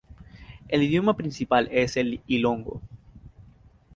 El 0.67 0.81
idioma 0.81 1.15
principal 1.15 1.69
es 1.71 1.95
el 1.95 2.23
ilongo. 2.25 2.81